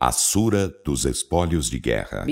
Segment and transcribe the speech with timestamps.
[0.00, 2.24] A Sura dos Espólios de Guerra.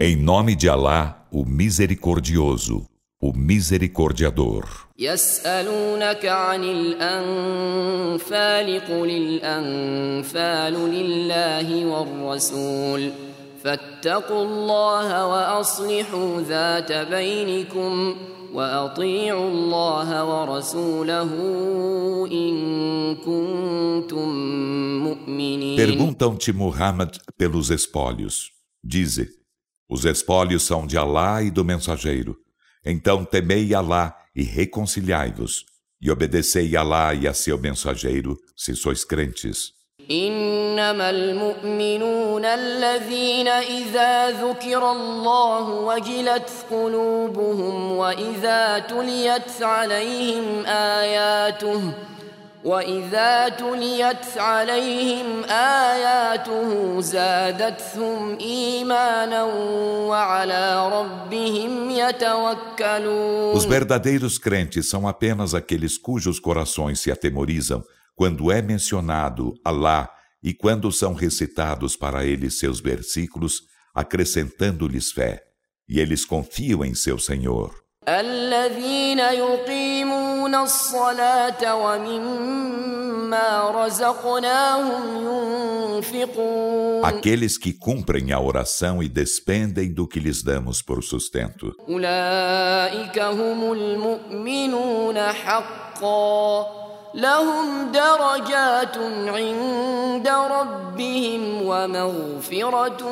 [0.00, 2.86] Em nome de Alá, o Misericordioso,
[3.20, 4.88] o Misericordiador.
[4.98, 7.60] يسألونك عن الأنفال
[8.80, 13.10] قل الأنفال لله والرسول
[13.64, 18.16] فاتقوا الله وأصلحوا ذات بينكم
[18.53, 21.31] وأطيعوا الله ورسوله
[22.31, 22.55] إن
[23.15, 24.29] كنتم
[25.03, 28.51] مؤمنين Perguntam-te, Muhammad, pelos espólios.
[28.83, 29.29] Dize,
[29.89, 32.37] os espólios são de Alá e do mensageiro.
[32.85, 35.65] Então temei Alá e reconciliai-vos,
[36.01, 39.71] e obedecei Alá e a seu mensageiro, se sois crentes.
[40.10, 51.80] إنما المؤمنون الذين إذا ذكر الله وجلت قلوبهم وإذا تليت عليهم آياته
[52.64, 59.44] وإذا تليت عليهم آياته زادتهم إيمانا
[60.08, 63.52] وعلى ربهم يتوكلون.
[63.54, 67.84] Os verdadeiros crentes são apenas aqueles cujos corações se atemorizam
[68.18, 70.10] quando é mencionado Alá
[70.42, 73.60] e quando são recitados para eles seus versículos,
[73.94, 75.40] acrescentando-lhes fé,
[75.88, 77.72] e eles confiam em seu Senhor.
[87.04, 91.72] Aqueles que cumprem a oração e despendem do que lhes damos por sustento.
[97.17, 103.03] أولئك هم المؤمنون حقا لهم درجات عند ربهم ومغفرة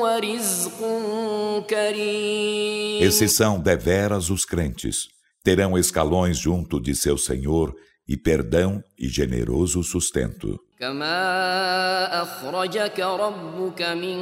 [0.00, 0.78] ورزق
[1.70, 5.08] كريم Esses são deveras os crentes.
[5.44, 7.74] Terão escalões junto de seu Senhor
[8.08, 10.58] e perdão e generoso sustento.
[10.82, 14.18] كما أخرجك ربك من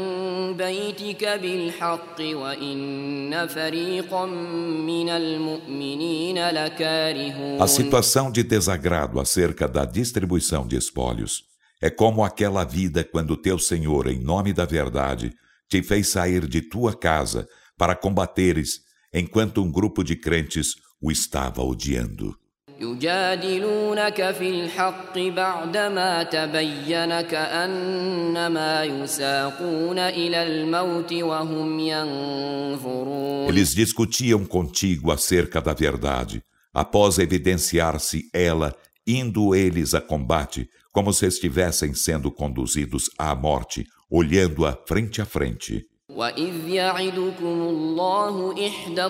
[0.57, 10.77] بيتك بالحق وإن فريقا من المؤمنين لكارهون A situação de desagrado acerca da distribuição de
[10.77, 11.45] espólios
[11.81, 15.33] é como aquela vida quando teu Senhor, em nome da verdade,
[15.71, 18.81] te fez sair de tua casa para combateres,
[19.15, 22.37] enquanto um grupo de crentes o estava odiando.
[22.81, 35.61] يجادلونك في الحق بعدما تبين كأنما يساقون إلى الموت وهم ينظرون Eles discutiam contigo acerca
[35.61, 38.75] da verdade, após evidenciar-se ela,
[39.07, 45.85] indo eles a combate, como se estivessem sendo conduzidos à morte, olhando-a frente a frente.
[46.16, 49.06] وإذ يعدكم الله إحدى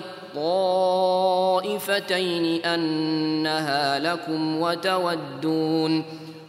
[1.56, 6.04] الطائفتين أنها لكم وتودون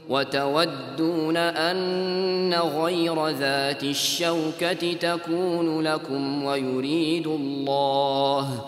[0.10, 8.66] وتودون أن غير ذات الشوكة تكون لكم ويريد الله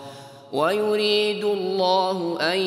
[0.51, 2.59] ويريد الله أن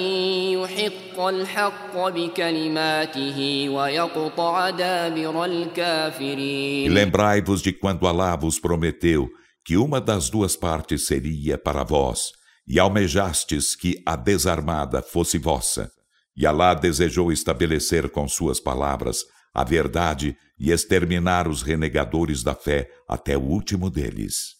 [0.52, 9.28] يحق الحق بكلماته ويقطع دابر E الكافرين lembrai-vos de quando Alá vos prometeu
[9.64, 12.32] que uma das duas partes seria para vós,
[12.66, 15.90] e almejastes que a desarmada fosse vossa.
[16.36, 22.89] E Alá desejou estabelecer com suas palavras a verdade e exterminar os renegadores da fé
[23.07, 24.55] até o último deles.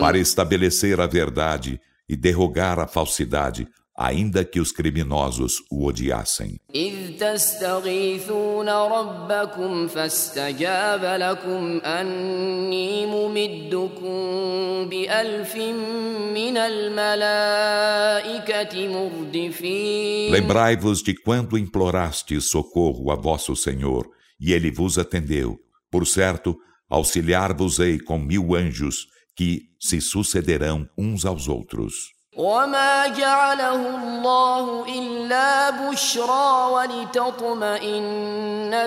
[0.00, 3.68] Para estabelecer a verdade e derrogar a falsidade,
[3.99, 6.57] ainda que os criminosos o odiassem.
[6.75, 14.09] إذ تستغيثون ربكم فاستجاب لكم أني ممدكم
[14.89, 15.55] بألف
[16.33, 17.67] من الملائكة
[18.87, 24.07] مردفين Lembrai-vos de quando implorastes socorro a vosso Senhor,
[24.39, 25.59] e ele vos atendeu.
[25.91, 26.55] Por certo,
[26.89, 32.12] auxiliar-vos-ei com mil anjos, que se sucederão uns aos outros.
[32.37, 38.07] وما جعله الله إلا بشرى ولتطمئن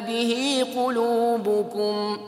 [0.00, 2.18] به قلوبكم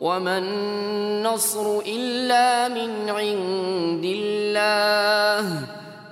[0.00, 5.66] وما النصر إلا من عند الله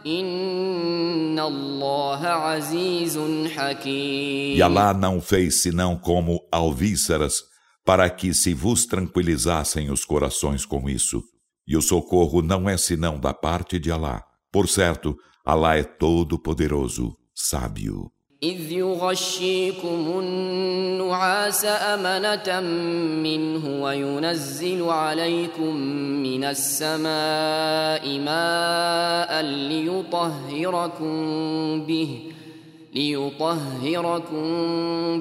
[0.07, 3.19] إن الله عزيز
[3.57, 7.43] حكيم E Alá não fez senão como alvíceras,
[7.85, 11.23] para que se vos tranquilizassem os corações com isso.
[11.67, 14.23] E o socorro não é senão da parte de Alá.
[14.52, 15.16] Por certo,
[15.46, 18.12] Alá é todo-poderoso, sábio.
[18.44, 22.60] إذ يغشيكم النعاس أمنة
[23.24, 25.76] منه وينزل عليكم
[26.24, 31.16] من السماء ماء ليطهركم
[31.86, 32.20] به
[32.94, 34.42] ليطهركم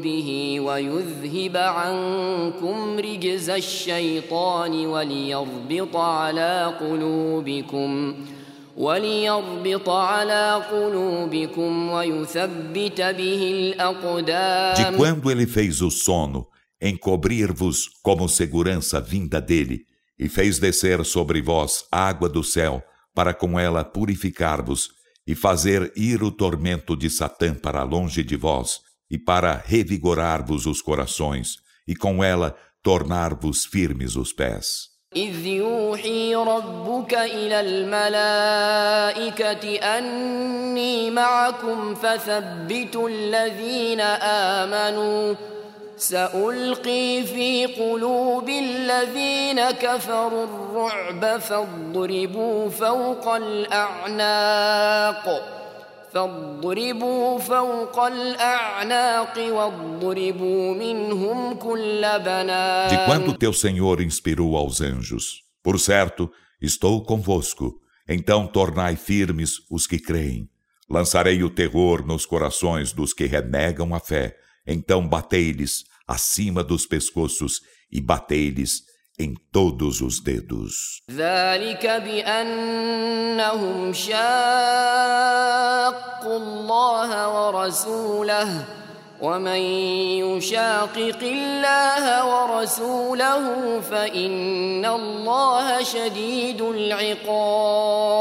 [0.00, 8.37] به ويذهب عنكم رجز الشيطان وليربط على قلوبكم ۖ
[14.74, 16.46] De quando ele fez o sono,
[16.80, 19.84] encobrir-vos como segurança vinda dele,
[20.16, 22.80] e fez descer sobre vós água do céu,
[23.12, 24.90] para com ela purificar-vos,
[25.26, 28.78] e fazer ir o tormento de Satã para longe de vós,
[29.10, 34.97] e para revigorar-vos os corações, e com ela tornar-vos firmes os pés.
[35.16, 39.16] إذ يوحي ربك إلى الملائكة
[39.98, 45.34] أني معكم فثبتوا الذين آمنوا.
[45.96, 54.48] سألقي في قلوب الذين كفروا الرعب فاضربوا فوق الأعناق.
[56.17, 65.79] فاضربوا فوق الأعناق واضربوا منهم كل بنان De quando teu Senhor inspirou aos anjos, por
[65.79, 66.31] certo,
[66.61, 67.79] estou convosco.
[68.07, 70.49] Então tornai firmes os que creem.
[70.89, 74.37] Lançarei o terror nos corações dos que renegam a fé.
[74.67, 78.83] Então batei-lhes acima dos pescoços e batei-lhes
[79.18, 81.02] em todos os dedos.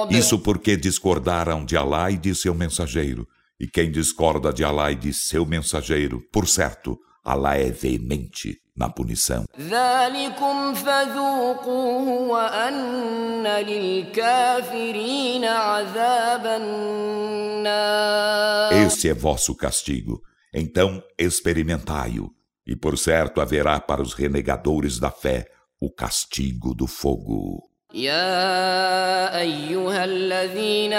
[0.10, 3.28] Isso porque discordaram de Alá e de seu mensageiro.
[3.60, 8.88] E quem discorda de Alá e de seu mensageiro, por certo, Alá é veemente na
[8.90, 9.46] punição.
[18.86, 20.22] Esse é vosso castigo.
[20.54, 22.30] Então experimentai-o.
[22.66, 25.46] E por certo haverá para os renegadores da fé
[25.80, 27.67] o castigo do fogo.
[27.95, 30.93] يا ايها الذين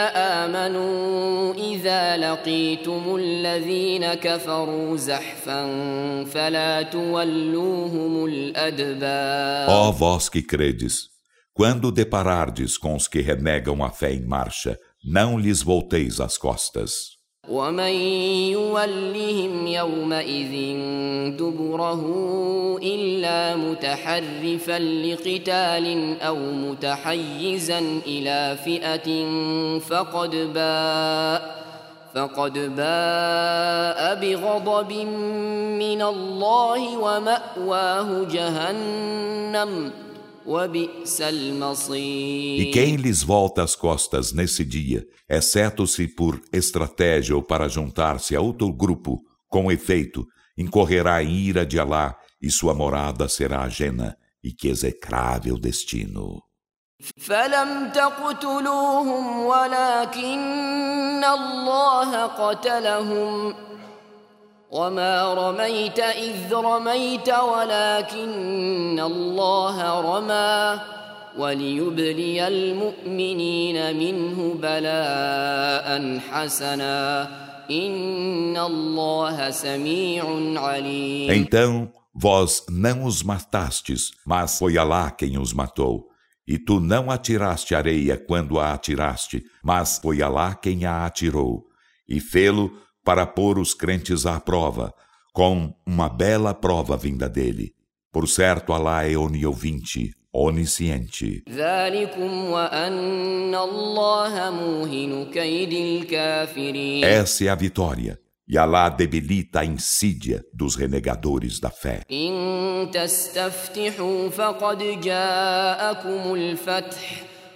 [0.44, 5.66] امنوا اذا لقيتم الذين كفروا زحفا
[6.26, 11.10] فلا تولوهم الادبار Ó vós que credes
[11.54, 17.17] quando deparardes com os que renegam a fé em marcha não lhes volteis as costas
[17.51, 17.93] ومن
[18.53, 20.55] يولهم يومئذ
[21.37, 22.03] دبره
[22.83, 29.27] الا متحرفا لقتال أو متحيزا إلى فئه
[29.79, 31.59] فقد باء
[32.15, 34.93] فقد باء بغضب
[35.79, 39.91] من الله وماواه جهنم
[41.96, 48.36] E quem lhes volta as costas nesse dia, exceto se por estratégia ou para juntar-se
[48.36, 50.26] a outro grupo, com efeito,
[50.58, 56.42] incorrerá em ira de Alá e sua morada será ajena, e que execrável destino.
[57.18, 63.54] فلم تقتلوهم ولكن الله قتلهم
[64.74, 70.82] وما رميت إذ رميت ولكن الله رمى
[71.38, 77.30] وليبلي المؤمنين منه بلاء حسنا
[77.72, 80.24] إن الله سميع
[80.60, 86.08] عليم Então vós não os matastes, mas foi Alá quem os matou.
[86.48, 91.64] E tu não atiraste areia quando a atiraste, mas foi Alá quem a atirou.
[92.08, 92.72] E fê-lo
[93.08, 94.94] para pôr os crentes à prova,
[95.34, 97.74] com uma bela prova vinda dele.
[98.12, 101.44] Por certo, Alá é oniovinte, onisciente.
[107.04, 108.20] Essa é a vitória.
[108.48, 112.02] E Alá debilita a insídia dos renegadores da fé.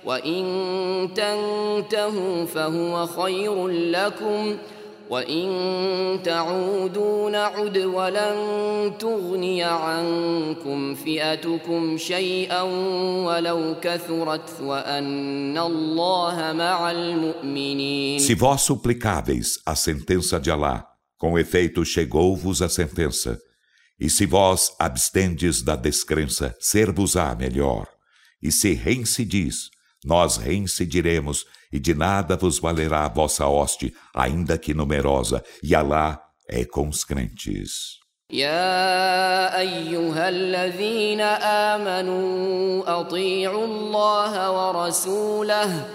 [0.07, 4.57] وإن تنتهوا فهو خير لكم
[5.11, 8.37] وإن تعودوا نعد ولن
[8.99, 12.61] تغني عنكم فئتكم شيئا
[13.25, 20.85] ولو كثرت وأن الله مع المؤمنين Se vós suplicáveis a sentença de Alá,
[21.17, 23.39] com efeito chegou-vos a sentença.
[23.99, 27.87] E se vós abstendes da descrença, ser-vos-á melhor.
[28.41, 29.69] E se reincidis,
[30.05, 36.21] nós reincidiremos, e de nada vos valerá a vossa hoste, ainda que numerosa, e Alá
[36.49, 37.97] é com os crentes.
[38.31, 41.21] يا ايها الذين
[41.71, 45.85] امنوا اطيعوا الله ورسوله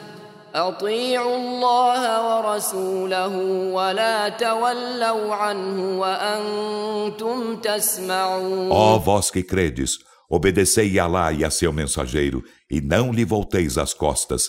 [0.54, 3.36] اطيعوا الله ورسوله
[3.72, 9.98] ولا تولوا عنه وانتم تسمعون Ó vós que credes,
[10.30, 14.48] obedecei a Allah e a seu mensageiro, e não lhe volteis as costas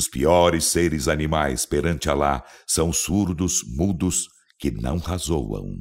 [0.00, 4.28] Os piores seres animais perante Alá são surdos, mudos,
[4.58, 5.74] que não razoam.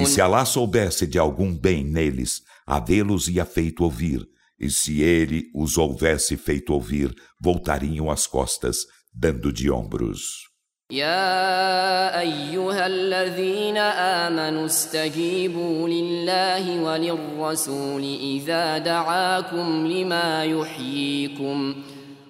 [0.00, 4.26] E se Alá soubesse de algum bem neles, havê-los ia feito ouvir,
[4.58, 8.78] e se ele os houvesse feito ouvir, voltariam as costas,
[9.14, 10.47] dando de ombros.
[10.92, 21.74] يا أيها الذين آمنوا استجيبوا لله وللرسول إذا دعاكم لما يحييكم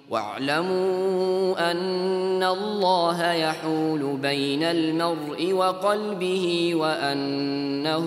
[0.09, 8.05] واعلموا أن الله يحول بين المرء وقلبه وأنه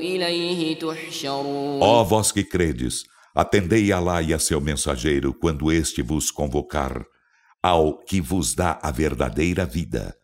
[0.00, 1.80] إليه تحشرون.
[1.80, 7.06] Ó vós que credes, atendei a Alá e a seu mensageiro quando este vos convocar
[7.66, 10.16] ao que vos dá a verdadeira vida.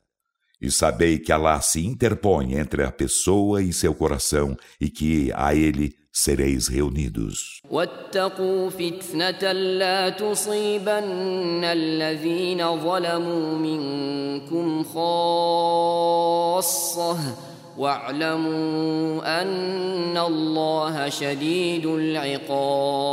[0.61, 5.53] E sabei que Alá se interpõe entre a pessoa e seu coração e que a
[5.53, 7.61] ele sereis reunidos.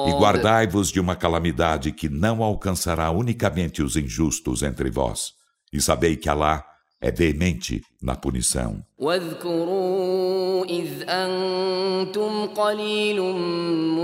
[0.10, 5.34] E guardai-vos de uma calamidade que não alcançará unicamente os injustos entre vós,
[5.72, 6.68] e sabei que Allah
[7.01, 8.84] é veemente na punição.
[9.00, 13.22] واذكروا إذ أنتم قليل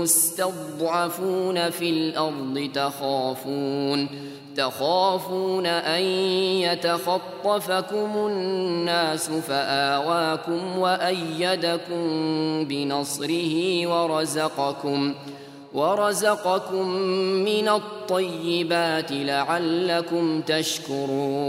[0.00, 4.08] مستضعفون في الأرض تخافون
[4.56, 6.02] تخافون أن
[6.64, 12.04] يتخطفكم الناس فآواكم وأيدكم
[12.64, 15.14] بنصره ورزقكم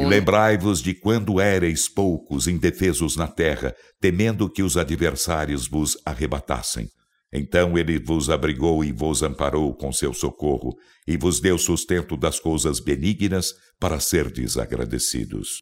[0.01, 6.89] E lembrai-vos de quando éreis poucos indefesos na terra, temendo que os adversários vos arrebatassem.
[7.31, 12.39] Então ele vos abrigou e vos amparou com seu socorro, e vos deu sustento das
[12.39, 15.61] coisas benignas para serdes agradecidos.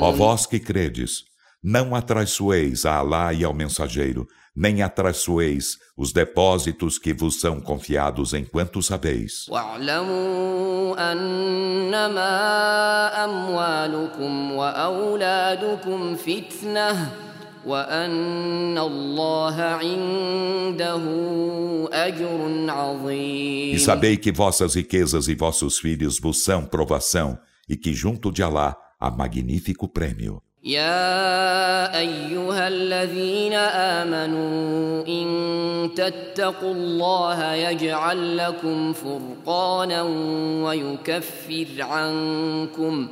[0.00, 1.24] Ó vós que credes,
[1.62, 8.33] não atraiçoeis a Alá e ao mensageiro, nem atraiçoeis os depósitos que vos são confiados
[8.33, 9.47] enquanto sabeis.
[9.49, 12.35] واعلموا أنما
[13.25, 17.11] أموالكم وأولادكم فتنة
[17.65, 21.01] وأن الله عنده
[21.91, 27.93] أجر عظيم E sabei que vossas riquezas e vossos filhos vos são provação, e que
[27.93, 30.41] junto de Alá há magnífico prêmio.
[30.64, 40.02] يا أيها الذين آمنوا إن تتقوا الله يجعل لكم فرقانا
[40.64, 43.08] ويكفر عنكم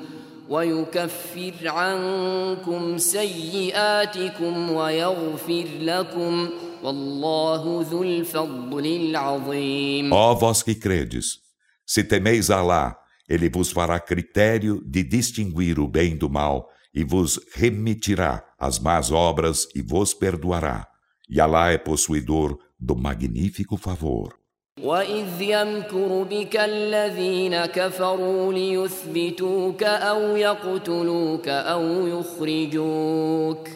[0.49, 6.51] ويكفر عنكم سيئاتكم ويغفر لكم
[6.83, 10.13] والله ذو الفضل العظيم.
[10.13, 11.39] Ó vós que credes,
[11.85, 12.97] se temeis a Alá,
[13.29, 19.12] ele vos fará critério de distinguir o bem do mal e vos remitirá as más
[19.12, 20.88] obras e vos perdoará.
[21.30, 24.38] E Alá é possuidor do magnífico favor.
[24.84, 33.70] وإذ يمكر بك الذين كفروا ليثبتوك أو يقتلوك أو يخرجوك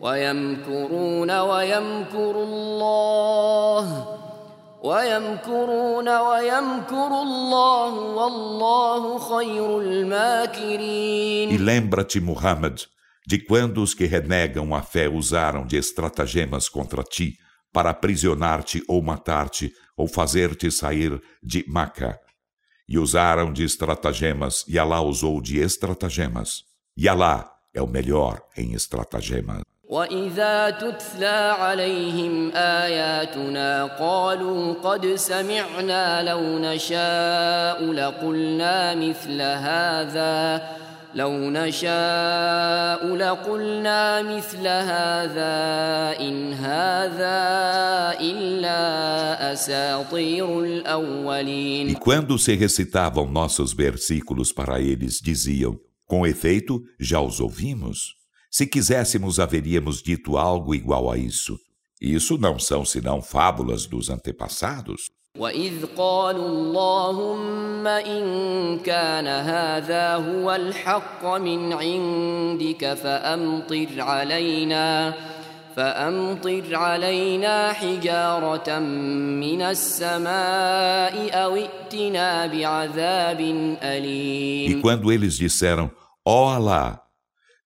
[0.00, 4.18] ويمكرون ويمكر الله
[4.82, 12.80] ويمكرون ويمكر الله والله خير E الماكرين lembra-te, Muhammad,
[13.26, 17.36] de quando os que renegam a fé usaram de estratagemas contra ti
[17.72, 22.18] para aprisionar-te ou matar-te ou fazer-te sair de Maca.
[22.88, 26.62] E usaram de estratagemas, e Alá usou de estratagemas.
[26.96, 29.62] E Alá é o melhor em estratagemas.
[29.88, 40.62] وإذا تتلى عليهم آياتنا قالوا قد سمعنا لو نشاء لقلنا مثل هذا
[41.14, 45.56] لو نشاء لقلنا مثل هذا
[46.20, 47.40] إن هذا
[48.20, 57.20] إلا أساطير الأولين E quando se recitavam nossos versículos para eles, diziam: Com efeito, já
[57.20, 58.18] os ouvimos.
[58.52, 61.58] Se quiséssemos, haveríamos dito algo igual a isso.
[62.00, 65.10] Isso não são senão fábulas dos antepassados.
[65.38, 68.24] وإذ قالوا اللهم إن
[68.78, 75.14] كان هذا هو الحق من عندك فأمطر علينا
[75.76, 83.40] فأمطر علينا حجارة من السماء أو ائتنا بعذاب
[83.82, 85.90] أليم E quando eles disseram,
[86.24, 87.01] ó oh Alá,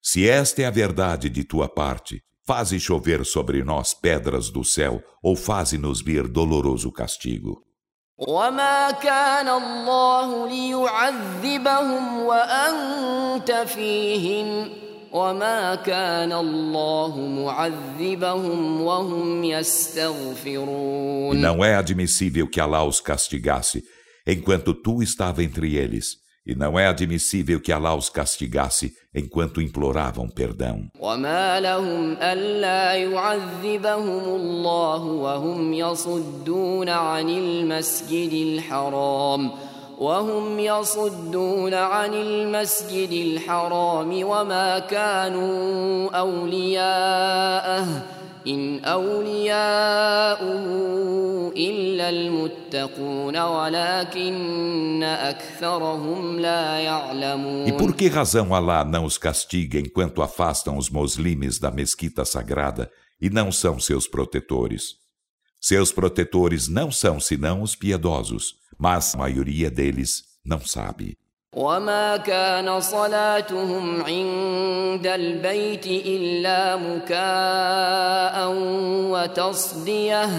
[0.07, 5.01] se esta é a verdade de tua parte, faze chover sobre nós pedras do céu
[5.21, 7.63] ou faze-nos vir doloroso castigo.
[8.17, 14.69] وما كان الله ليعذبهم وأنت فيهم
[15.13, 23.83] وما كان الله معذبهم وهم E يستغفرون não é admissível que Alá os castigasse
[24.27, 30.27] enquanto tu estava entre eles, e não é admissível que Alá os castigasse enquanto imploravam
[30.27, 30.89] perdão.
[30.99, 39.51] وما لهم ألا يعذبهم الله وهم يصدون عن المسجد الحرام
[39.97, 47.87] وهم يصدون عن المسجد الحرام وما كانوا أولياءه
[48.47, 50.65] إن أولياؤه
[51.57, 60.21] إلا المتقون ولكن أكثرهم لا يعلمون E por que razão Alá não os castiga enquanto
[60.21, 64.95] afastam os muslimes da mesquita sagrada e não são seus protetores?
[65.61, 71.17] Seus protetores não são senão os piedosos, mas a maioria deles não sabe.
[71.57, 78.53] وما كان صلاتهم عند البيت إلا مكاء
[79.11, 80.29] وتصدية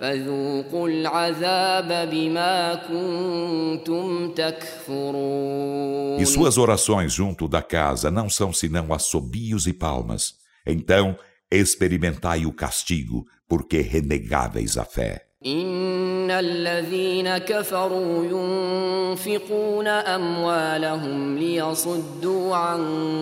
[0.00, 9.66] فذوقوا العذاب بما كنتم تكفرون E suas orações junto da casa não são senão assobios
[9.66, 10.34] e palmas.
[10.66, 11.16] Então,
[11.50, 15.28] experimentai o castigo, porque renegáveis a fé.
[15.45, 22.81] إن الذين كفروا ينفقون أموالهم ليصدوا عن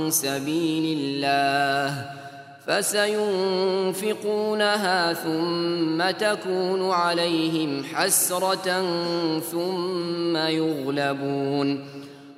[0.09, 2.05] سبيل الله
[3.91, 8.81] فسينفقونها ثم تكون عليهم حسرة
[9.39, 11.85] ثم يغلبون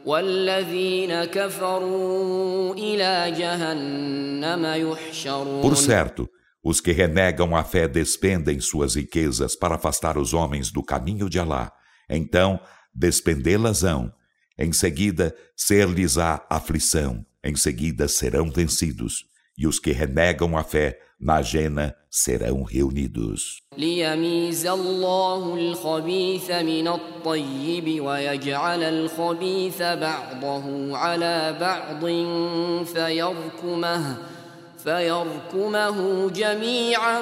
[0.05, 6.29] والذين كفروا إلى جهنم يحشرون Por certo,
[6.62, 11.38] os que renegam a fé despendem suas riquezas para afastar os homens do caminho de
[11.38, 11.72] Alá.
[12.10, 12.60] Então,
[12.94, 14.12] despendê-las-ão.
[14.58, 17.24] Em seguida, ser-lhes-á aflição.
[17.44, 19.24] Em seguida, serão vencidos.
[19.56, 23.62] E os que renegam a fé, na jena, serão reunidos.
[23.78, 32.04] ليميز الله الخبيث من الطيب ويجعل الخبيث بعضه على بعض
[32.84, 34.16] فيركمه
[34.82, 37.20] فيركمه جميعا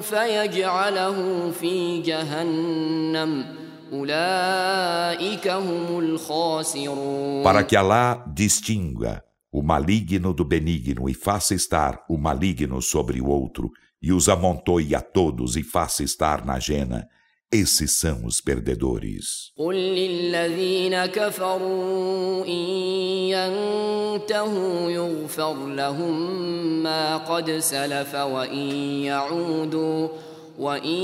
[0.00, 3.44] فيجعله في جهنم
[3.92, 12.16] أولئك هم الخاسرون Para que Alá distinga o maligno do benigno e faça estar o
[12.16, 17.06] maligno sobre o outro, e os amontoe a todos e faça estar na jena.
[17.52, 19.52] Esses são os perdedores.
[19.56, 22.52] قل للذين كفروا إن
[23.28, 28.68] ينتهوا يغفر لهم ما قد سلف وإن
[29.04, 30.08] يعودوا
[30.58, 30.98] وإن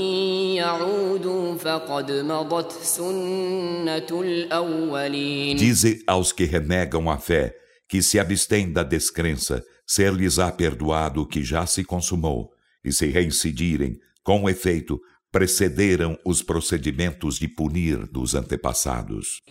[0.55, 7.55] يعودوا فقد مضت سنة الأولين Dize aos que renegam a fé
[7.87, 12.51] que se abstêm da descrença, ser-lhes-á perdoado o que já se consumou,
[12.83, 15.01] e se reincidirem, com efeito,
[15.34, 19.42] precederam os procedimentos de punir dos antepassados.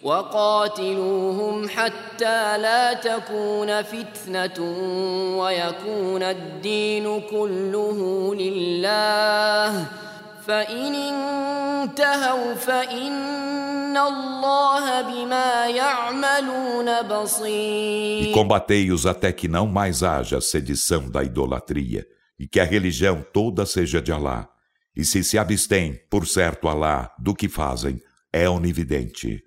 [18.21, 22.07] E combatei-os até que não mais haja sedição da idolatria,
[22.39, 24.47] e que a religião toda seja de Allah.
[24.95, 27.99] E se se abstém, por certo Alá, do que fazem,
[28.31, 29.43] é onividente.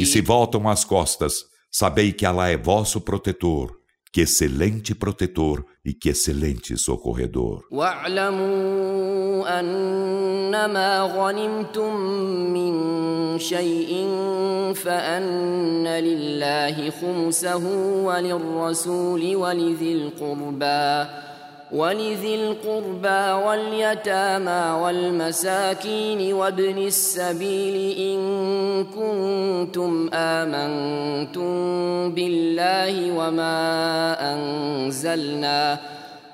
[0.00, 1.32] E se voltam as costas,
[1.70, 3.85] sabei que Alá é vosso protetor.
[4.16, 7.64] Que excelente protetor e que excelente socorredor.
[7.70, 11.96] واعلموا أنما غنمتم
[12.52, 14.08] من شيء
[14.74, 17.64] فأن لله خمسه
[18.04, 21.06] وللرسول ولذي القربى
[21.72, 28.20] ولذي القربى واليتامى والمساكين وابن السبيل إن
[28.84, 31.50] كنتم آمنتم
[32.14, 35.78] بالله وما أنزلنا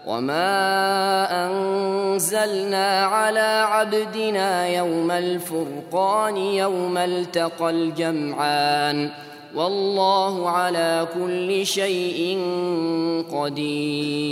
[0.06, 9.10] وما أنزلنا على عبدنا يوم الفرقان يوم التقى الجمعان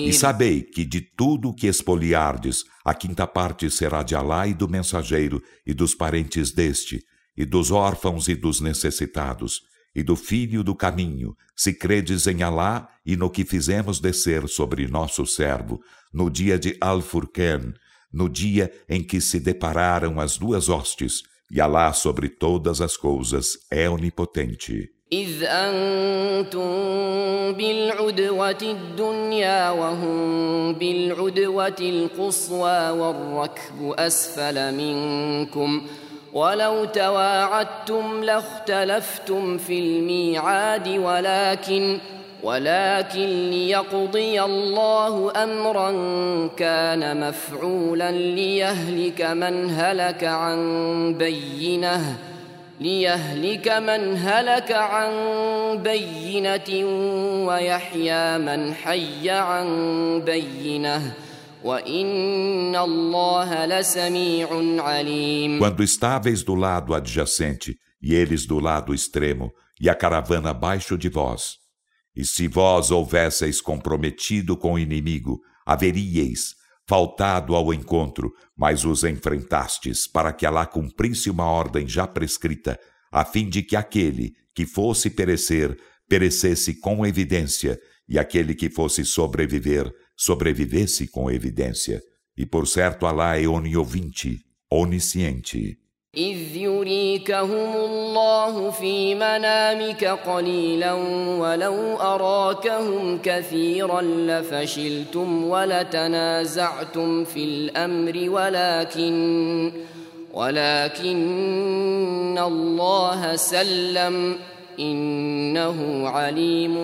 [0.09, 4.55] E sabei que de tudo o que espoliardes a quinta parte será de Alá e
[4.55, 7.05] do mensageiro, e dos parentes deste,
[7.37, 9.61] e dos órfãos e dos necessitados,
[9.95, 14.87] e do filho do caminho, se credes em Alá e no que fizemos descer sobre
[14.87, 15.81] nosso servo,
[16.13, 17.75] no dia de Al-Furqan,
[18.13, 23.59] no dia em que se depararam as duas hostes, e Alá sobre todas as coisas
[23.71, 25.00] é onipotente.
[25.13, 26.71] إذ أنتم
[27.53, 35.87] بالعدوة الدنيا وهم بالعدوة القصوى والركب أسفل منكم
[36.33, 41.99] ولو تواعدتم لاختلفتم في الميعاد ولكن
[42.43, 45.91] ولكن ليقضي الله أمرا
[46.57, 52.17] كان مفعولا ليهلك من هلك عن بينة
[52.80, 55.14] ليهلك من هلك عن
[55.84, 56.70] بينة
[57.48, 59.68] ويحيى من حي عن
[60.26, 61.14] بينة
[61.64, 64.48] وإن الله لسميع
[64.84, 70.98] عليم Quando estáveis do lado adjacente e eles do lado extremo, e a caravana abaixo
[70.98, 71.58] de vós,
[72.16, 76.56] e se vós houvesseis comprometido com o inimigo, haveríeis
[76.91, 82.77] faltado ao encontro, mas os enfrentastes para que Alá cumprisse uma ordem já prescrita,
[83.13, 89.05] a fim de que aquele que fosse perecer, perecesse com evidência, e aquele que fosse
[89.05, 92.03] sobreviver, sobrevivesse com evidência.
[92.37, 95.79] E por certo Alá é oniovinte, onisciente.
[96.17, 100.93] إذ يريكهم الله في منامك قليلا
[101.39, 109.73] ولو أراكهم كثيرا لفشلتم ولتنازعتم في الأمر ولكن
[110.35, 114.37] ولكن الله سلم
[114.81, 116.75] إنه عليم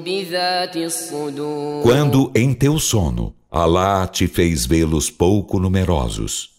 [0.00, 1.84] بذات الصدور.
[1.84, 6.55] Quando em teu sono Alá te fez vê-los pouco numerosos,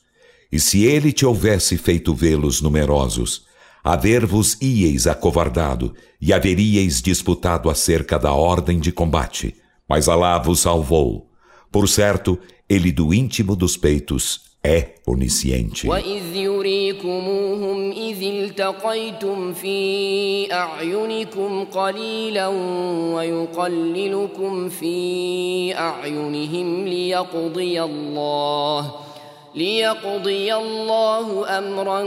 [0.50, 3.46] e se ele te houvesse feito vê-los numerosos,
[3.82, 9.56] haver-vos ieis acovardado e haveríeis disputado acerca da ordem de combate,
[9.88, 11.30] mas Alá vos salvou.
[11.70, 15.88] Por certo, ele do íntimo dos peitos é onisciente.
[15.88, 22.46] وإذ يريكموهم إذ التقيتم في أعينكم قليلا
[23.14, 29.05] ويقللكم في أعينهم ليقضي الله
[29.56, 32.00] ليقضي الله أمرا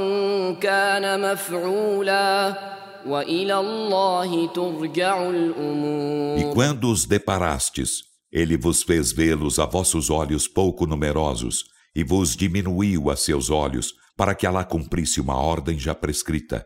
[0.53, 2.57] كان مفعولا
[3.05, 10.47] وإلى الله ترجع E الأمور quando os deparastes, ele vos fez vê-los a vossos olhos
[10.47, 15.93] pouco numerosos, e vos diminuiu a seus olhos, para que Alá cumprisse uma ordem já
[15.93, 16.65] prescrita.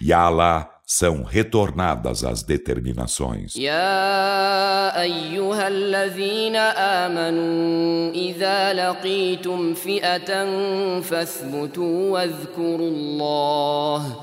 [0.00, 3.56] E a Alá são retornadas as determinações.
[3.56, 10.44] يا أيها الذين آمنوا إذا لقيتم فئة
[11.00, 14.16] فاثبتوا واذكروا الله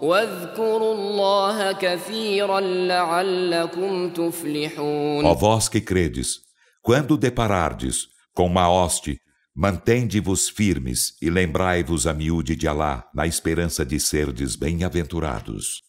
[0.00, 6.28] واذكروا الله كثيرا لعلكم تفلحون Ó vós que credes,
[6.82, 9.18] quando deparardes com uma hoste,
[9.54, 15.82] mantende-vos firmes e lembrai-vos a miúde de Alá, na esperança de serdes bem-aventurados.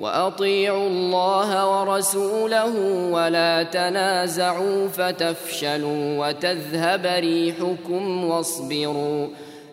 [0.00, 2.76] وأطيعوا الله ورسوله
[3.10, 9.28] ولا تنازعوا فتفشلوا وتذهب ريحكم واصبروا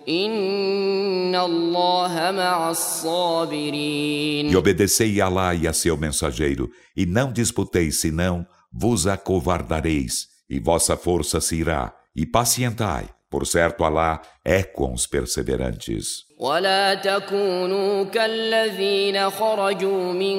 [0.10, 8.00] إن الله مع الصابرين E obedecei a Alá e a seu mensageiro, e não disputeis,
[8.00, 13.10] senão vos acovardareis, e vossa força se irá, e pacientai.
[13.32, 16.28] Por certo, Alá é com os perseverantes.
[16.40, 20.38] ولا تكونوا كالذين خرجوا من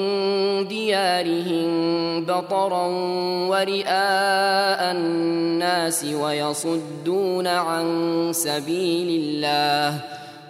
[0.67, 2.87] ديارهم بطرا
[3.47, 7.85] ورئاء الناس ويصدون عن
[8.33, 10.01] سبيل الله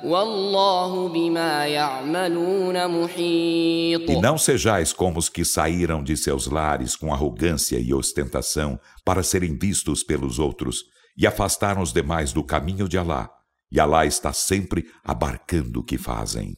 [0.03, 7.13] والله بما يعملون محيط E não sejais como os que saíram de seus lares com
[7.13, 10.83] arrogância e ostentação para serem vistos pelos outros
[11.16, 13.30] e afastaram os demais do caminho de Alá.
[13.70, 16.56] E Alá está sempre abarcando o que fazem.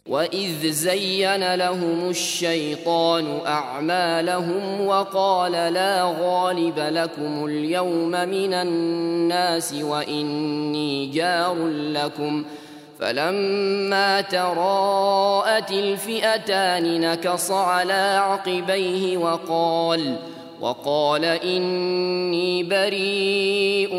[13.00, 20.18] فلما تراءت الفئتان نكص على عقبيه وقال
[20.61, 23.95] وقال إني بريء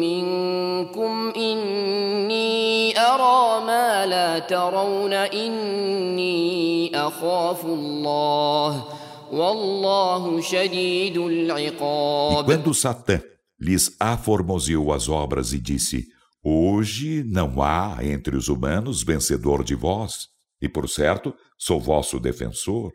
[0.00, 8.84] منكم إني أرى ما لا ترون إني أخاف الله
[9.32, 13.20] والله شديد E العقاب quando Satã
[13.60, 16.06] lhes aformoseou as obras e disse:
[16.42, 20.28] Hoje não há entre os humanos vencedor de vós,
[20.62, 22.92] e por certo sou vosso defensor.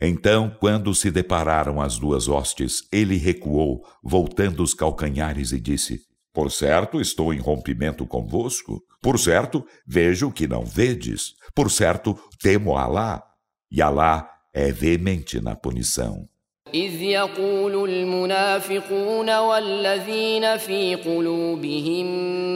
[0.00, 6.00] Então, quando se depararam as duas hostes, ele recuou, voltando os calcanhares e disse:
[6.32, 8.82] Por certo, estou em rompimento convosco.
[9.02, 11.34] Por certo, vejo que não vedes.
[11.54, 13.22] Por certo, temo Alá.
[13.70, 16.28] E Alá é veemente na punição.
[16.74, 22.06] إذ يقول المنافقون والذين في قلوبهم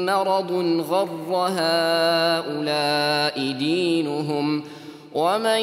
[0.06, 4.62] مرض غر هؤلاء دينهم
[5.14, 5.60] ومن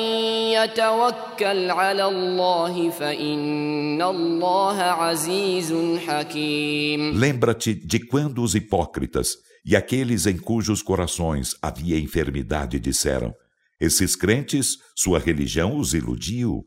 [0.56, 5.74] يتوكل على الله فإن الله عزيز
[6.08, 13.34] حكيم Lembra-te de quando os hipócritas e aqueles em cujos corações havia enfermidade disseram:
[13.80, 16.66] Esses crentes, sua religião os iludiu.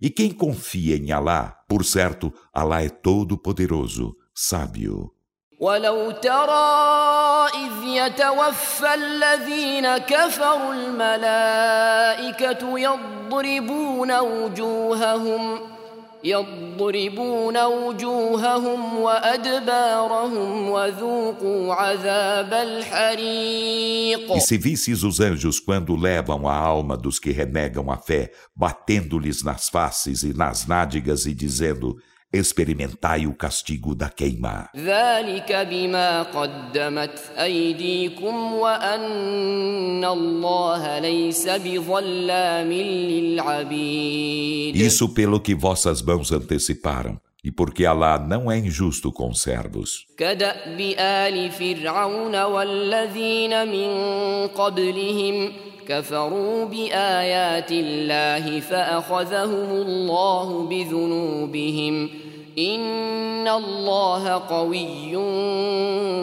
[0.00, 5.10] E quem confia em Alá, por certo, Alá é todo-poderoso, sábio.
[5.59, 15.59] ولو ترى إذ يتوفى الذين كفروا الملائكة يضربون وجوههم
[16.23, 26.95] يضربون وجوههم وأدبارهم وذوقوا عذاب الحريق E se visses os anjos quando levam a alma
[26.95, 31.97] dos que renegam a fé, batendo-lhes nas faces e nas nádegas e dizendo:
[32.32, 34.68] Experimentai o castigo da queima.
[34.76, 47.20] ذلك بما قدمت أيديكم وأن الله ليس بظلام للعبيد Isso pelo que vossas mãos anteciparam,
[47.44, 50.06] e porque Alá não é injusto com os servos.
[50.18, 53.88] كدأب آل فرعون والذين من
[54.48, 55.52] قبلهم
[55.88, 62.10] كفروا بآيات الله فأخذهم الله بذنوبهم
[62.58, 65.12] إن الله قوي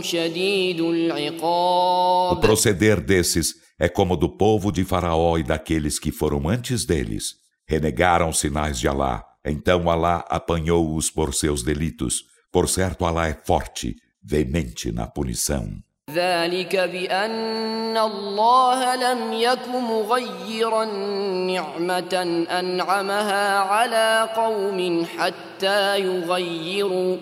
[0.03, 6.47] شديد O العقاب proceder desses é como do povo de Faraó e daqueles que foram
[6.47, 7.35] antes deles.
[7.67, 9.25] Renegaram os sinais de Alá.
[9.43, 12.25] Então Alá apanhou-os por seus delitos.
[12.51, 15.81] Por certo, Alá é forte, veemente na punição.
[16.14, 20.84] ذلك بأن الله لم يك مغيرا
[21.50, 27.16] نعمة أنعمها على قوم حتى يغيروا.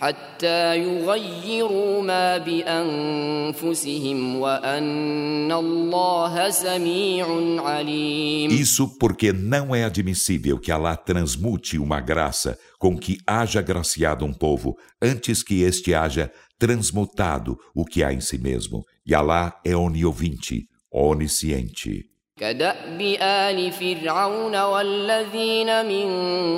[0.00, 3.96] حتى يغيروا ما بأنفسهم
[4.40, 7.26] وأن الله سميع
[7.62, 14.24] عليم Isso porque não é admissível que Alá transmute uma graça com que haja agraciado
[14.24, 18.84] um povo antes que este haja transmutado o que há em si mesmo.
[19.06, 22.04] E Alá é oniovinte, onisciente.
[22.38, 26.08] كدأب آل فرعون والذين من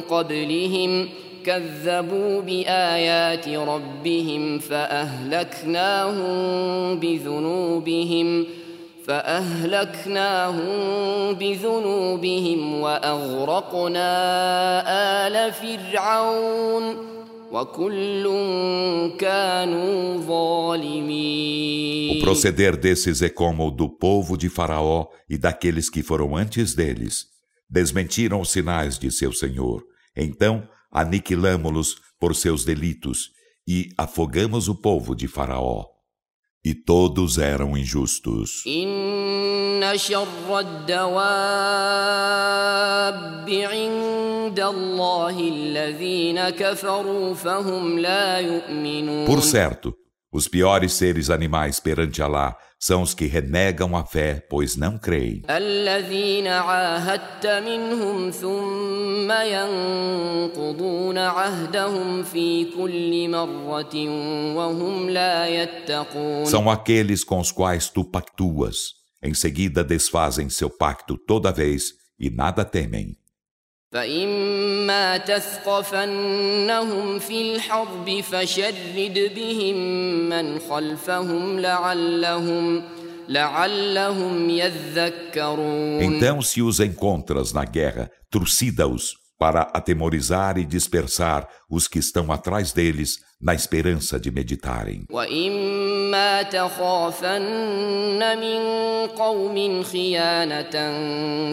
[0.01, 1.09] قبلهم
[1.45, 6.31] كذبوا بآيات ربهم فأهلكناهم
[7.01, 8.47] بذنوبهم
[9.07, 10.69] فأهلكناهم
[11.35, 14.09] بذنوبهم وأغرقنا
[15.27, 16.97] آل فرعون
[17.53, 18.25] وكل
[19.19, 26.03] كانوا O ظالمين proceder desses é como o do povo de Faraó e daqueles que
[26.03, 27.25] foram antes deles.
[27.71, 29.83] Desmentiram os sinais de seu Senhor.
[30.15, 33.32] Então aniquilamo-los por seus delitos
[33.68, 35.88] e afogamos o povo de Faraó.
[36.66, 38.64] E todos eram injustos.
[49.26, 49.94] Por certo,
[50.34, 55.44] os piores seres animais perante Alá são os que renegam a fé, pois não creem.
[66.48, 68.94] São aqueles com os quais tu pactuas.
[69.22, 73.16] Em seguida desfazem seu pacto toda vez e nada temem.
[73.94, 79.78] فإما تثقفنهم في الحرب فشرد بهم
[80.30, 82.84] من خلفهم لعلهم
[83.30, 92.01] لعلهم يذكرون Então, se os encontras na guerra, trucida-os para atemorizar e dispersar os que
[92.01, 95.07] estão atrás deles, na esperança de meditarem.
[95.11, 98.61] وإما تخافن من
[99.07, 100.73] قوم خيانة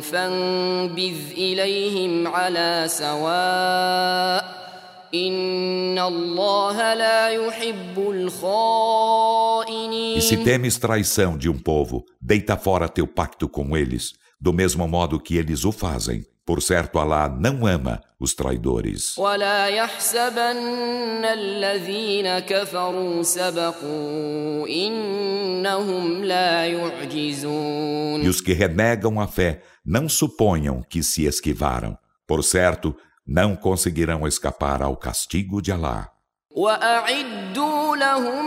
[0.01, 4.65] فانبذ إليهم على سواء
[5.13, 13.05] إن الله لا يحب الخائنين E se temes traição de um povo, deita fora teu
[13.05, 16.25] pacto com eles, do mesmo modo que eles o fazem.
[16.49, 19.17] Por certo, Alá não ama os traidores.
[19.17, 30.07] ولا يحسبن الذين كفروا سبقوا إنهم لا يعجزون E os que renegam a fé não
[30.07, 31.97] suponham que se esquivaram.
[32.27, 32.95] Por certo,
[33.27, 36.11] não conseguirão escapar ao castigo de Alá.
[36.55, 38.45] وأعدوا لهم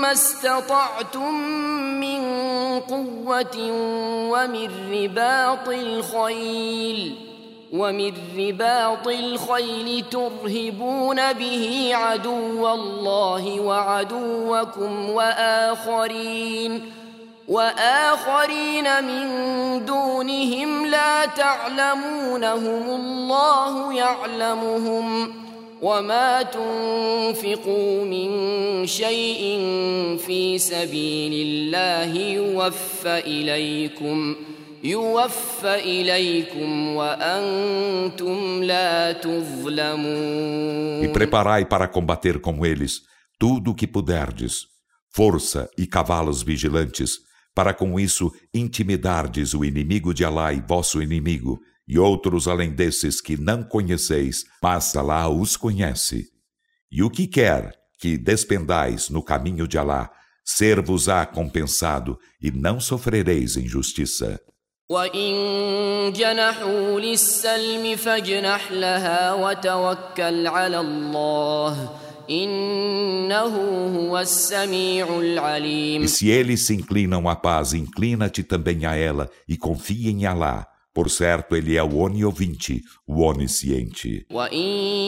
[0.00, 1.34] ما استطعتم
[2.00, 2.20] من
[2.80, 3.56] قوة
[4.30, 7.23] ومن رباط الخيل
[7.75, 16.91] ومن رباط الخيل ترهبون به عدو الله وعدوكم وآخرين
[17.47, 19.25] وآخرين من
[19.85, 25.33] دونهم لا تعلمونهم الله يعلمهم.
[25.81, 29.59] وما تنفقوا من شيء
[30.27, 34.35] في سبيل الله يوفى إليكم.
[34.84, 43.02] يوفى إليكم وأنتم لا E تظلمون preparai para combater com eles
[43.38, 44.66] tudo o que puderdes,
[45.14, 47.18] força e cavalos vigilantes,
[47.54, 53.20] para com isso intimidardes o inimigo de Alá e vosso inimigo, e outros além desses
[53.20, 56.26] que não conheceis, mas Alá os conhece.
[56.90, 60.10] E o que quer que despendais no caminho de Alá,
[60.44, 64.40] ser-vos-á compensado, e não sofrereis injustiça.
[64.90, 65.32] وإن
[66.12, 71.90] جنحوا للسلم فاجنح لها وتوكل على الله
[72.30, 73.54] إنه
[73.96, 79.56] هو السميع العليم E se eles se inclinam à paz, inclina-te também a ela e
[79.56, 80.66] confia em Alá.
[80.92, 84.26] Por certo, ele é o oniovinte, o onisciente.
[84.30, 85.00] وإن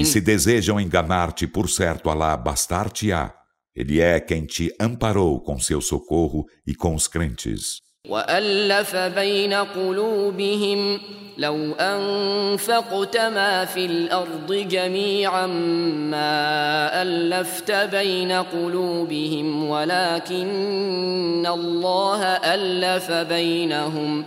[0.00, 3.34] e se desejam enganar-te, por certo, Alá bastar-te-á.
[3.74, 7.87] Ele é quem te amparou com seu socorro e com os crentes.
[8.06, 11.00] وألف بين قلوبهم
[11.38, 15.46] لو أنفقت ما في الأرض جميعا
[16.10, 24.24] ما ألفت بين قلوبهم ولكن الله ألف بينهم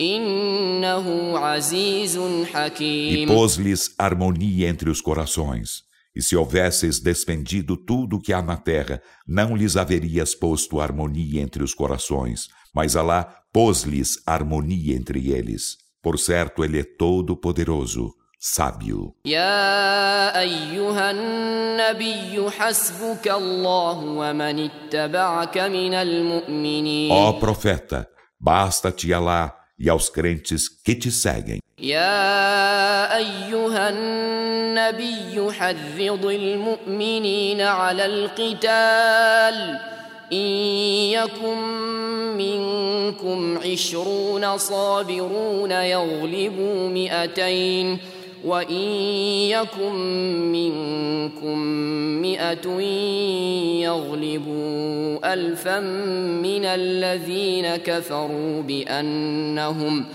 [0.00, 5.89] إنه عزيز E حكيم pôs-lhes harmonia entre os corações.
[6.20, 11.40] E se houvesses despendido tudo o que há na terra, não lhes haverias posto harmonia
[11.40, 15.78] entre os corações, mas Alá pôs-lhes harmonia entre eles.
[16.02, 19.14] Por certo, Ele é todo-poderoso, sábio.
[19.26, 21.78] Ya ayyuhan
[22.58, 27.10] hasbuka wa man ittaba'aka minal mu'minin.
[27.10, 28.06] Ó profeta,
[28.38, 31.58] basta-te Alá e aos crentes que te seguem.
[31.78, 35.50] يا أيها النبي
[36.24, 39.78] المؤمنين على القتال
[40.32, 40.50] إن
[41.16, 41.58] يكن
[42.36, 47.98] منكم عشرون صابرون يغلبوا مئتين
[48.43, 48.81] وإن
[49.49, 49.95] يكن
[50.51, 51.57] منكم
[52.21, 52.81] مئة
[53.81, 55.79] يغلبوا ألفا
[56.41, 60.05] من الذين كفروا بأنهم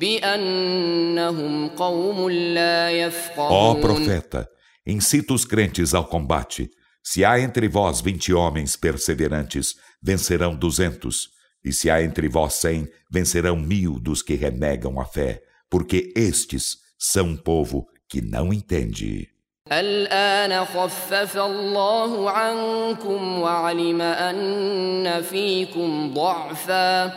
[0.00, 4.48] بأنهم قوم لا Ó يفقهون profeta,
[4.86, 6.70] incita os crentes ao combate.
[7.02, 11.30] Se há entre vós vinte homens perseverantes, vencerão duzentos.
[11.64, 16.76] E se há entre vós cem, vencerão mil dos que renegam a fé, porque estes
[17.03, 19.27] são um povo que não entende.
[19.71, 27.07] الآن خفف الله عنكم وعلم أن فيكم ضعفا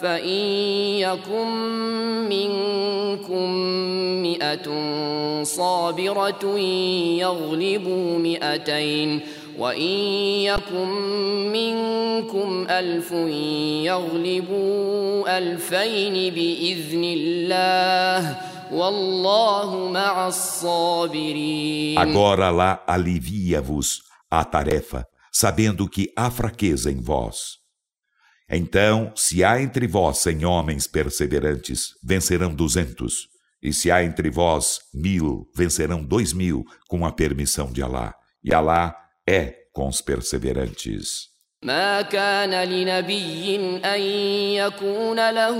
[0.00, 0.40] فإن
[0.98, 1.48] يكن
[2.28, 3.50] منكم
[4.22, 4.66] مئة
[5.42, 6.58] صابرة
[7.18, 9.20] يغلبوا مئتين
[9.58, 9.98] وإن
[10.42, 10.88] يكن
[11.52, 13.12] منكم ألف
[13.86, 18.51] يغلبوا ألفين بإذن الله
[21.98, 27.58] Agora lá alivia-vos a tarefa, sabendo que há fraqueza em vós.
[28.48, 33.28] Então, se há entre vós cem homens perseverantes, vencerão duzentos.
[33.62, 38.14] E se há entre vós mil, vencerão dois mil, com a permissão de Alá.
[38.42, 38.96] E Alá
[39.28, 41.31] é com os perseverantes.
[41.63, 43.55] ما كان لنبي
[43.85, 44.01] ان
[44.61, 45.57] يكون له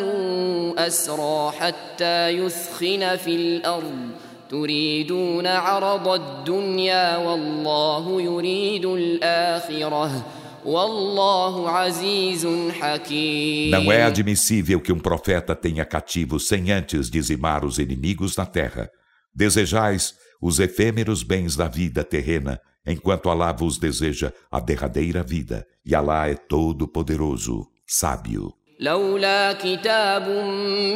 [0.78, 4.10] اسرى حتى يثخن في الارض
[4.50, 10.26] تريدون عرض الدنيا والله يريد الاخره
[10.66, 12.48] والله عزيز
[12.80, 18.46] حكيم Não é admissível que um profeta tenha cativos sem antes dizimar os inimigos na
[18.46, 18.90] terra.
[19.34, 25.94] Desejais os efêmeros bens da vida terrena enquanto Alá vos deseja a derradeira vida, e
[25.96, 28.54] Alá é todo-poderoso, sábio.
[28.80, 30.30] لولا كتاب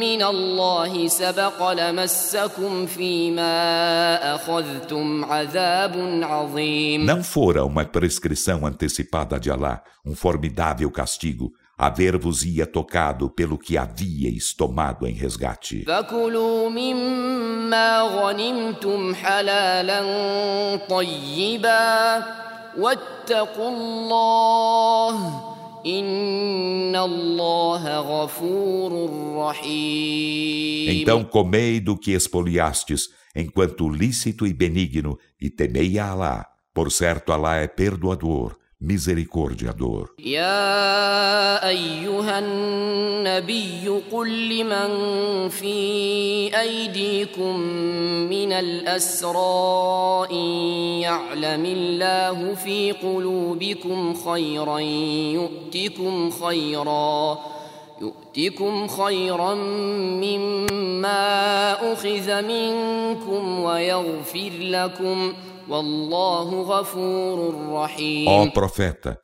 [0.00, 9.82] من الله سبق لمسكم فيما أخذتم عذاب عظيم Não fora uma prescrição antecipada de Alá,
[10.06, 15.83] um formidável castigo, haver-vos-ia tocado pelo que havíeis tomado em resgate.
[30.89, 36.47] Então comei do que espoliastes, enquanto lícito e benigno, e temei a Alá.
[36.73, 38.57] Por certo, Alá é perdoador.
[38.81, 40.09] Misericordiador.
[40.19, 44.89] يا أيها النبي قل لمن
[45.49, 47.59] في أيديكم
[48.29, 50.45] من الأسرى إن
[51.01, 57.37] يعلم الله في قلوبكم خيرا يؤتكم خيرا
[58.01, 59.53] يؤتكم خيرا
[60.23, 65.46] مما أخذ منكم ويغفر لكم ۖ
[68.26, 69.18] Ó profeta,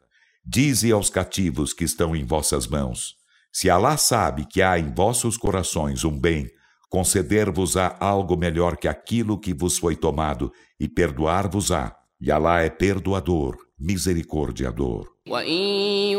[0.44, 3.14] dize aos cativos que estão em vossas mãos:
[3.52, 6.46] se Alá sabe que há em vossos corações um bem,
[6.88, 11.94] conceder-vos-á algo melhor que aquilo que vos foi tomado e perdoar-vos-á.
[12.20, 15.06] E Alá é perdoador, misericordiador.
[15.28, 16.16] وإن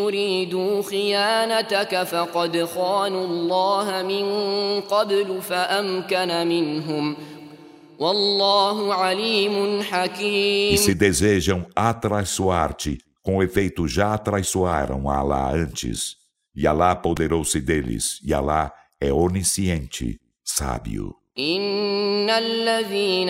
[10.22, 16.16] e se desejam atraiçoar-te, com efeito já atraiçoaram Alá antes.
[16.56, 18.72] E Alá poderou-se deles, e Alá
[19.02, 21.20] é onisciente, sábio.
[21.40, 23.30] إن الذين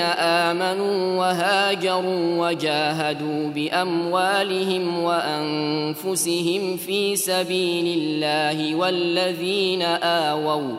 [0.50, 10.78] آمنوا وهاجروا وجاهدوا بأموالهم وأنفسهم في سبيل الله والذين آووا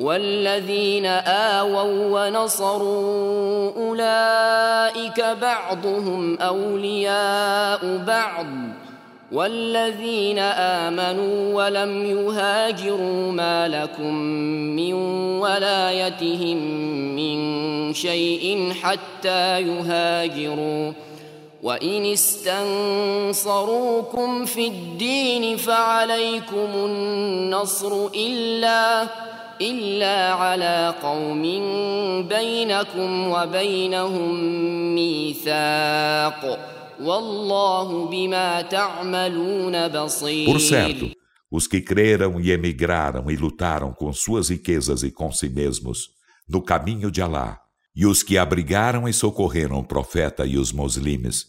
[0.00, 8.46] والذين آووا ونصروا أولئك بعضهم أولياء بعض
[9.32, 14.14] والذين آمنوا ولم يهاجروا ما لكم
[14.76, 14.94] من
[15.40, 16.56] ولايتهم
[17.16, 20.92] من شيء حتى يهاجروا
[21.62, 23.54] وإن استنصروكم
[24.44, 29.06] في الدين فعليكم النصر إلا
[29.61, 31.41] إلا على قوم
[32.27, 34.33] بينكم وبينهم
[34.95, 36.59] ميثاق
[37.01, 41.11] والله بما تعملون بصير Por certo,
[41.51, 46.09] os que creram e emigraram e lutaram com suas riquezas e com si mesmos
[46.47, 47.59] no caminho de Alá,
[47.95, 51.45] e os que abrigaram e socorreram o profeta e os muslimes,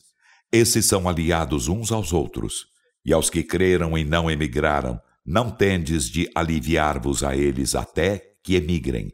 [0.52, 2.66] esses são aliados uns aos outros,
[3.04, 8.56] e aos que creram e não emigraram, não tendes de aliviar-vos a eles até que
[8.56, 9.12] emigrem.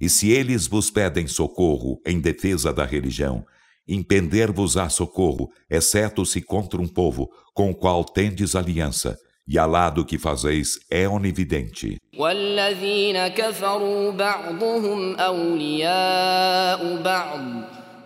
[0.00, 3.44] E se eles vos pedem socorro em defesa da religião,
[3.88, 9.16] impender-vos-á socorro, exceto se contra um povo com o qual tendes aliança,
[9.48, 11.98] e Alá do que fazeis é onividente.
[12.18, 17.40] والذين كفروا بعضهم أولياء بعض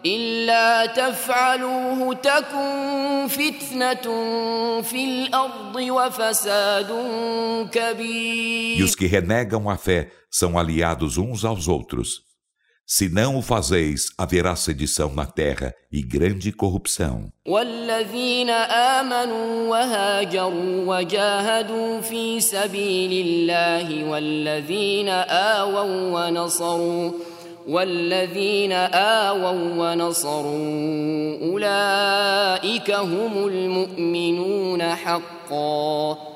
[0.06, 4.06] إلا تفعلوه تكن فتنة
[4.82, 6.88] في الأرض وفساد
[7.72, 12.30] كبير E os que renegam a fé são aliados uns aos outros.
[12.86, 17.30] Se não o fazeis, haverá sedição na terra e grande corrupção.
[17.46, 27.12] والذين آمنوا وهاجروا وجاهدوا في سبيل الله والذين آووا ونصروا
[27.68, 36.30] والذين آووا ونصروا أولئك هم المؤمنون حقاً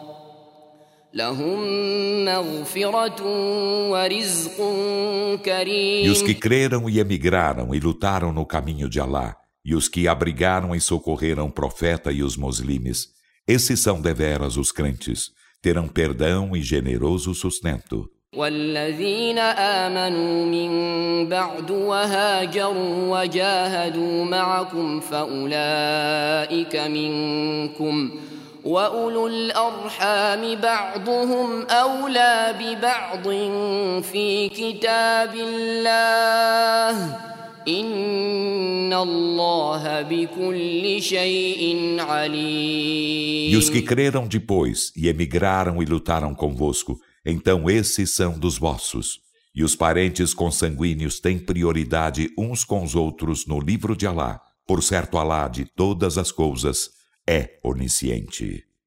[6.03, 10.09] E os que creram e emigraram e lutaram no caminho de Alá, e os que
[10.09, 13.11] abrigaram e socorreram o profeta e os muslimes,
[13.47, 15.30] esses são deveras os crentes,
[15.62, 18.11] terão perdão e generoso sustento.
[18.36, 20.71] والذين آمنوا من
[21.30, 28.11] بعد وهاجروا وجاهدوا معكم فأولئك منكم
[28.65, 33.23] وأولو الأرحام بعضهم أولى ببعض
[34.03, 37.17] في كتاب الله
[37.67, 43.51] إن الله بكل شيء عليم.
[43.51, 46.99] E os que creram depois e emigraram e lutaram convosco,
[47.30, 49.19] então esses são dos vossos.
[49.53, 54.41] E os parentes consanguíneos têm prioridade uns com os outros no livro de Alá.
[54.65, 56.91] Por certo, Alá de todas as coisas
[57.27, 58.68] é onisciente.